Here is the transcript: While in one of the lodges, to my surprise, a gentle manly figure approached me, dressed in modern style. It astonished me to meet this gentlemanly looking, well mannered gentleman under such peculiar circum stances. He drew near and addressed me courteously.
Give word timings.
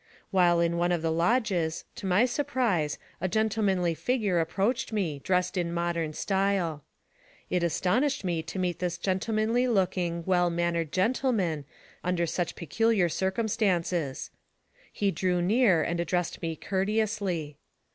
While 0.31 0.59
in 0.61 0.77
one 0.77 0.91
of 0.91 1.03
the 1.03 1.11
lodges, 1.11 1.85
to 1.97 2.07
my 2.07 2.25
surprise, 2.25 2.97
a 3.21 3.27
gentle 3.27 3.61
manly 3.61 3.93
figure 3.93 4.39
approached 4.39 4.91
me, 4.91 5.19
dressed 5.19 5.57
in 5.57 5.71
modern 5.71 6.13
style. 6.13 6.83
It 7.51 7.61
astonished 7.61 8.23
me 8.23 8.41
to 8.41 8.57
meet 8.57 8.79
this 8.79 8.97
gentlemanly 8.97 9.67
looking, 9.67 10.23
well 10.25 10.49
mannered 10.49 10.91
gentleman 10.91 11.65
under 12.03 12.25
such 12.25 12.55
peculiar 12.55 13.09
circum 13.09 13.47
stances. 13.47 14.31
He 14.91 15.11
drew 15.11 15.39
near 15.39 15.83
and 15.83 15.99
addressed 15.99 16.41
me 16.41 16.55
courteously. 16.55 17.57